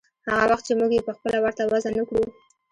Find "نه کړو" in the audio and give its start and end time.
1.97-2.23